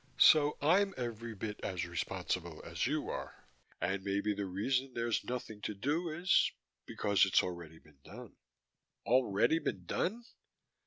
"So 0.17 0.57
I'm 0.63 0.95
every 0.97 1.35
bit 1.35 1.59
as 1.61 1.85
responsible 1.85 2.63
as 2.65 2.87
you 2.87 3.07
are. 3.09 3.45
And 3.79 4.03
maybe 4.03 4.33
the 4.33 4.47
reason 4.47 4.95
there's 4.95 5.23
nothing 5.23 5.61
to 5.61 5.75
do 5.75 6.09
is 6.09 6.23
is 6.29 6.51
because 6.87 7.23
it's 7.23 7.43
already 7.43 7.77
been 7.77 7.99
done." 8.03 8.35
"Already 9.05 9.59
been 9.59 9.85
done?" 9.85 10.23